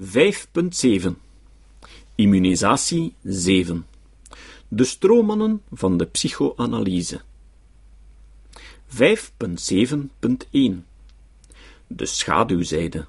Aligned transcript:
5.7 0.00 1.12
Immunisatie 2.14 3.14
7 3.24 3.86
De 4.68 4.84
stroommannen 4.84 5.62
van 5.72 5.96
de 5.96 6.04
psychoanalyse. 6.06 7.20
5.7.1 8.96 8.98
De 11.86 12.06
schaduwzijde 12.06 13.06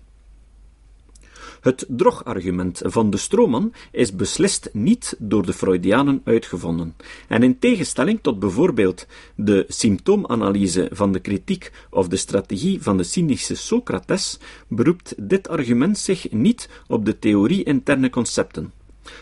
het 1.61 1.85
drogargument 1.87 2.81
van 2.85 3.09
de 3.09 3.17
stroomman 3.17 3.73
is 3.91 4.15
beslist 4.15 4.69
niet 4.73 5.15
door 5.19 5.45
de 5.45 5.53
Freudianen 5.53 6.21
uitgevonden, 6.23 6.95
en 7.27 7.43
in 7.43 7.59
tegenstelling 7.59 8.19
tot 8.21 8.39
bijvoorbeeld 8.39 9.07
de 9.35 9.65
symptoomanalyse 9.67 10.89
van 10.91 11.11
de 11.11 11.19
kritiek 11.19 11.71
of 11.89 12.07
de 12.07 12.15
strategie 12.15 12.81
van 12.81 12.97
de 12.97 13.03
cynische 13.03 13.55
Socrates, 13.55 14.39
beroept 14.67 15.13
dit 15.17 15.47
argument 15.47 15.97
zich 15.97 16.31
niet 16.31 16.69
op 16.87 17.05
de 17.05 17.19
theorie 17.19 17.63
interne 17.63 18.09
concepten. 18.09 18.73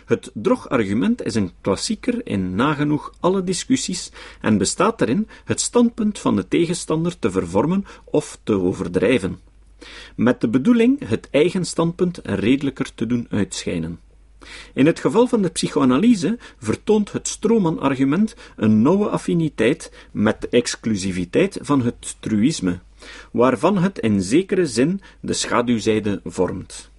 Het 0.05 0.31
drogargument 0.33 1.23
is 1.23 1.35
een 1.35 1.51
klassieker 1.61 2.27
in 2.27 2.55
nagenoeg 2.55 3.13
alle 3.19 3.43
discussies 3.43 4.11
en 4.41 4.57
bestaat 4.57 5.01
erin 5.01 5.27
het 5.45 5.61
standpunt 5.61 6.19
van 6.19 6.35
de 6.35 6.47
tegenstander 6.47 7.19
te 7.19 7.31
vervormen 7.31 7.85
of 8.05 8.39
te 8.43 8.53
overdrijven 8.53 9.39
met 10.17 10.41
de 10.41 10.47
bedoeling 10.47 11.07
het 11.07 11.27
eigen 11.31 11.65
standpunt 11.65 12.19
redelijker 12.23 12.93
te 12.95 13.05
doen 13.05 13.27
uitschijnen. 13.29 13.99
In 14.73 14.85
het 14.85 14.99
geval 14.99 15.27
van 15.27 15.41
de 15.41 15.49
psychoanalyse 15.49 16.37
vertoont 16.59 17.11
het 17.11 17.27
Stroman-argument 17.27 18.35
een 18.55 18.81
nauwe 18.81 19.07
affiniteit 19.07 19.91
met 20.11 20.41
de 20.41 20.49
exclusiviteit 20.49 21.57
van 21.61 21.81
het 21.81 22.15
truïsme, 22.19 22.79
waarvan 23.31 23.77
het 23.77 23.99
in 23.99 24.21
zekere 24.21 24.65
zin 24.65 25.01
de 25.19 25.33
schaduwzijde 25.33 26.21
vormt. 26.23 26.89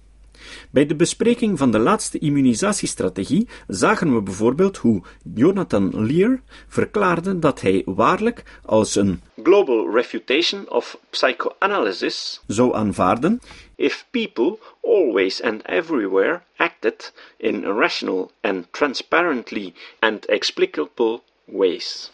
Bij 0.71 0.85
de 0.85 0.95
bespreking 0.95 1.57
van 1.57 1.71
de 1.71 1.79
laatste 1.79 2.19
immunisatiestrategie 2.19 3.47
zagen 3.67 4.13
we 4.13 4.21
bijvoorbeeld 4.21 4.77
hoe 4.77 5.01
Jonathan 5.33 6.05
Lear 6.05 6.41
verklaarde 6.67 7.39
dat 7.39 7.61
hij 7.61 7.81
waarlijk 7.85 8.43
als 8.65 8.95
een 8.95 9.21
global 9.43 9.91
refutation 9.91 10.69
of 10.69 10.99
psychoanalysis 11.09 12.41
zou 12.47 12.75
aanvaarden 12.75 13.41
if 13.75 14.05
people 14.11 14.59
always 14.83 15.41
and 15.41 15.61
everywhere 15.65 16.41
acted 16.57 17.11
in 17.37 17.63
rational 17.63 18.31
and 18.41 18.73
transparently 18.73 19.73
and 20.01 20.25
explicable 20.25 21.21
ways. 21.45 22.11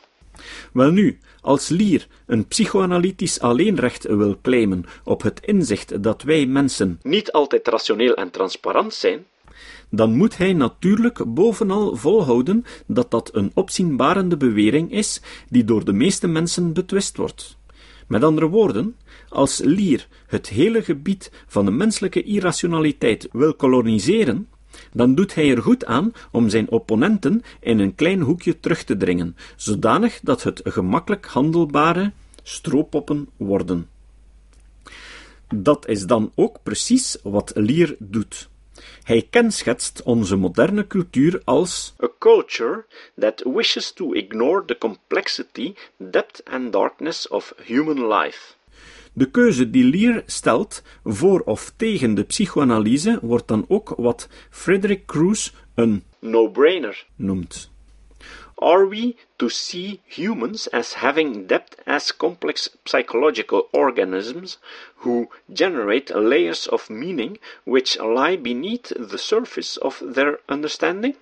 Welnu, 0.73 1.17
als 1.41 1.69
Lier 1.69 2.07
een 2.25 2.47
psychoanalytisch 2.47 3.39
alleenrecht 3.39 4.03
wil 4.03 4.37
claimen 4.41 4.85
op 5.03 5.21
het 5.21 5.39
inzicht 5.45 6.03
dat 6.03 6.21
wij 6.21 6.45
mensen 6.45 6.99
niet 7.01 7.31
altijd 7.31 7.67
rationeel 7.67 8.13
en 8.13 8.31
transparant 8.31 8.93
zijn, 8.93 9.25
dan 9.89 10.15
moet 10.15 10.37
hij 10.37 10.53
natuurlijk 10.53 11.33
bovenal 11.33 11.95
volhouden 11.95 12.65
dat 12.87 13.11
dat 13.11 13.29
een 13.33 13.51
opzienbarende 13.53 14.37
bewering 14.37 14.91
is 14.91 15.21
die 15.49 15.63
door 15.63 15.85
de 15.85 15.93
meeste 15.93 16.27
mensen 16.27 16.73
betwist 16.73 17.17
wordt. 17.17 17.57
Met 18.07 18.23
andere 18.23 18.47
woorden, 18.47 18.95
als 19.29 19.59
Lier 19.63 20.07
het 20.27 20.49
hele 20.49 20.83
gebied 20.83 21.31
van 21.47 21.65
de 21.65 21.71
menselijke 21.71 22.23
irrationaliteit 22.23 23.29
wil 23.31 23.53
koloniseren, 23.53 24.47
dan 24.93 25.15
doet 25.15 25.35
hij 25.35 25.49
er 25.49 25.61
goed 25.61 25.85
aan 25.85 26.13
om 26.31 26.49
zijn 26.49 26.69
opponenten 26.69 27.43
in 27.59 27.79
een 27.79 27.95
klein 27.95 28.21
hoekje 28.21 28.59
terug 28.59 28.83
te 28.83 28.97
dringen, 28.97 29.37
zodanig 29.55 30.19
dat 30.23 30.43
het 30.43 30.61
gemakkelijk 30.63 31.25
handelbare 31.25 32.11
stroopoppen 32.43 33.29
worden. 33.37 33.89
Dat 35.55 35.87
is 35.87 36.05
dan 36.05 36.31
ook 36.35 36.57
precies 36.63 37.17
wat 37.23 37.51
Lear 37.55 37.95
doet. 37.99 38.49
Hij 39.03 39.27
kenschetst 39.29 40.03
onze 40.03 40.35
moderne 40.35 40.87
cultuur 40.87 41.41
als 41.43 41.93
a 42.03 42.07
culture 42.19 42.85
that 43.19 43.43
wishes 43.43 43.91
to 43.91 44.13
ignore 44.13 44.65
the 44.65 44.77
complexity, 44.77 45.73
depth 45.97 46.41
and 46.45 46.71
darkness 46.71 47.27
of 47.27 47.53
human 47.63 48.07
life. 48.07 48.53
De 49.17 49.31
keuze 49.31 49.69
die 49.69 49.83
Lear 49.83 50.23
stelt 50.25 50.81
voor 51.03 51.39
of 51.39 51.73
tegen 51.75 52.15
de 52.15 52.23
psychoanalyse 52.23 53.19
wordt 53.21 53.47
dan 53.47 53.65
ook 53.67 53.93
wat 53.97 54.27
Frederick 54.49 55.05
Cruz 55.05 55.51
een 55.75 56.03
no-brainer 56.19 57.05
noemt. 57.15 57.71
Are 58.55 58.87
we 58.87 59.15
to 59.35 59.47
see 59.47 60.01
humans 60.05 60.71
as 60.71 60.93
having 60.93 61.47
depth 61.47 61.75
as 61.85 62.17
complex 62.17 62.77
psychological 62.83 63.67
organisms 63.71 64.59
who 64.95 65.29
generate 65.53 66.19
layers 66.19 66.69
of 66.69 66.89
meaning 66.89 67.39
which 67.63 67.97
lie 67.99 68.37
beneath 68.37 68.93
the 69.09 69.17
surface 69.17 69.81
of 69.81 70.03
their 70.13 70.39
understanding? 70.45 71.15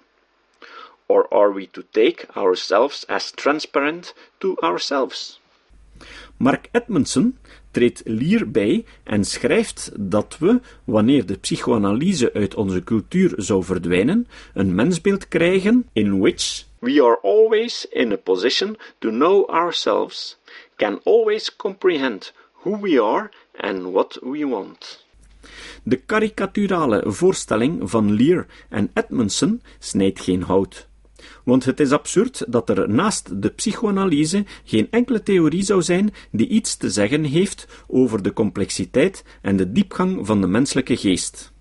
Or 1.06 1.28
are 1.34 1.52
we 1.52 1.68
to 1.68 1.84
take 1.92 2.26
ourselves 2.36 3.06
as 3.08 3.32
transparent 3.32 4.14
to 4.40 4.58
ourselves? 4.64 5.40
Mark 6.38 6.70
Edmondson 6.74 7.38
treedt 7.74 8.02
Lier 8.06 8.52
bij 8.52 8.86
en 9.04 9.24
schrijft 9.24 9.92
dat 10.00 10.38
we, 10.40 10.62
wanneer 10.84 11.26
de 11.26 11.38
psychoanalyse 11.38 12.34
uit 12.34 12.56
onze 12.56 12.84
cultuur 12.84 13.34
zou 13.38 13.64
verdwijnen, 13.64 14.28
een 14.54 14.76
mensbeeld 14.76 15.28
krijgen 15.28 15.90
in 15.94 16.20
which 16.20 16.66
we 16.84 17.02
are 17.02 17.20
always 17.22 17.86
in 17.92 18.12
a 18.12 18.18
position 18.18 18.78
to 19.00 19.10
know 19.10 19.50
ourselves, 19.50 20.38
can 20.76 21.00
always 21.04 21.56
comprehend 21.56 22.34
who 22.64 22.78
we 22.82 23.02
are 23.02 23.32
and 23.58 23.92
what 23.92 24.20
we 24.22 24.48
want. 24.48 25.06
De 25.84 25.96
karikaturale 25.96 27.04
voorstelling 27.06 27.90
van 27.90 28.16
Lear 28.16 28.46
en 28.70 28.92
Edmondson 28.94 29.62
snijdt 29.80 30.22
geen 30.22 30.42
hout 30.42 30.88
want 31.44 31.66
het 31.66 31.80
is 31.80 31.92
absurd 31.92 32.46
dat 32.48 32.70
er 32.70 32.90
naast 32.90 33.42
de 33.42 33.50
psychoanalyse 33.50 34.46
geen 34.64 34.88
enkele 34.92 35.24
theorie 35.24 35.64
zou 35.64 35.82
zijn 35.82 36.14
die 36.32 36.48
iets 36.48 36.78
te 36.78 36.90
zeggen 36.90 37.24
heeft 37.24 37.68
over 37.88 38.24
de 38.24 38.34
complexiteit 38.34 39.24
en 39.42 39.58
de 39.58 39.72
diepgang 39.72 40.26
van 40.26 40.42
de 40.42 40.48
menselijke 40.48 40.98
geest. 40.98 41.52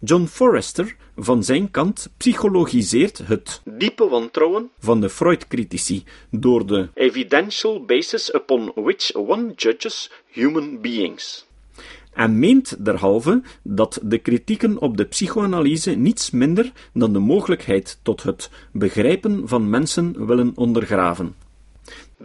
John 0.00 0.24
Forrester 0.24 0.96
van 1.16 1.44
zijn 1.44 1.70
kant 1.70 2.08
psychologiseert 2.16 3.18
het 3.18 3.60
diepe 3.64 4.08
wantrouwen 4.08 4.70
van 4.78 5.00
de 5.00 5.08
Freud-critici 5.08 6.04
door 6.30 6.66
de 6.66 6.88
evidential 6.94 7.84
basis 7.84 8.34
upon 8.34 8.72
which 8.74 9.14
one 9.14 9.52
judges 9.56 10.10
human 10.26 10.80
beings 10.80 11.47
en 12.12 12.38
meent 12.38 12.84
derhalve 12.84 13.42
dat 13.62 13.98
de 14.02 14.18
kritieken 14.18 14.78
op 14.78 14.96
de 14.96 15.04
psychoanalyse 15.04 15.90
niets 15.90 16.30
minder 16.30 16.72
dan 16.92 17.12
de 17.12 17.18
mogelijkheid 17.18 17.98
tot 18.02 18.22
het 18.22 18.50
begrijpen 18.72 19.48
van 19.48 19.70
mensen 19.70 20.26
willen 20.26 20.52
ondergraven. 20.54 21.36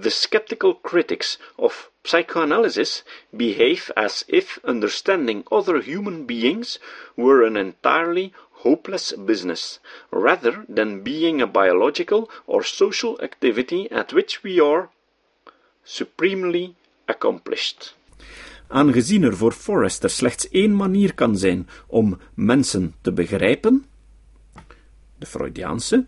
The 0.02 0.10
skeptical 0.10 0.80
critics 0.82 1.40
of 1.56 1.92
psychoanalysis 2.02 3.04
behave 3.30 3.94
as 3.94 4.24
if 4.28 4.60
understanding 4.64 5.46
other 5.50 5.84
human 5.84 6.26
beings 6.26 6.80
were 7.16 7.46
an 7.46 7.56
entirely 7.56 8.34
hopeless 8.64 9.14
business, 9.26 9.80
rather 10.10 10.66
than 10.68 11.04
being 11.04 11.42
a 11.42 11.48
biological 11.48 12.30
or 12.46 12.64
social 12.64 13.20
activity 13.22 13.88
at 13.92 14.14
which 14.14 14.42
we 14.42 14.60
are 14.60 14.90
supremely 15.84 16.76
accomplished. 17.08 17.94
Aangezien 18.68 19.24
er 19.24 19.38
voor 19.38 19.52
Forrester 19.52 20.10
slechts 20.10 20.50
één 20.50 20.76
manier 20.76 21.14
kan 21.14 21.38
zijn 21.38 21.68
om 21.88 22.18
mensen 22.34 22.94
te 23.02 23.12
begrijpen, 23.12 23.86
de 25.18 25.26
Freudiaanse, 25.26 26.06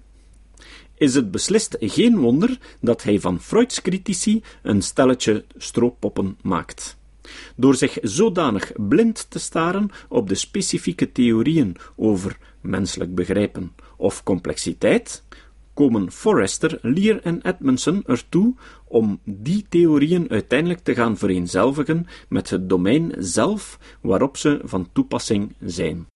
is 0.97 1.15
het 1.15 1.31
beslist 1.31 1.75
geen 1.79 2.17
wonder 2.17 2.57
dat 2.79 3.03
hij 3.03 3.19
van 3.19 3.41
Freuds 3.41 3.81
critici 3.81 4.43
een 4.63 4.81
stelletje 4.81 5.45
strooppoppen 5.57 6.37
maakt. 6.41 6.97
Door 7.55 7.75
zich 7.75 7.97
zodanig 8.01 8.71
blind 8.75 9.29
te 9.29 9.39
staren 9.39 9.89
op 10.09 10.29
de 10.29 10.35
specifieke 10.35 11.11
theorieën 11.11 11.75
over 11.95 12.37
menselijk 12.61 13.15
begrijpen 13.15 13.75
of 13.97 14.23
complexiteit, 14.23 15.23
komen 15.75 16.11
Forrester, 16.11 16.79
Lear 16.81 17.19
en 17.23 17.41
Edmondson 17.41 18.03
ertoe 18.05 18.55
om 18.87 19.19
die 19.23 19.65
theorieën 19.69 20.29
uiteindelijk 20.29 20.79
te 20.79 20.95
gaan 20.95 21.17
vereenzelvigen 21.17 22.07
met 22.29 22.49
het 22.49 22.69
domein 22.69 23.13
zelf 23.17 23.79
waarop 24.01 24.37
ze 24.37 24.61
van 24.63 24.89
toepassing 24.91 25.55
zijn. 25.59 26.07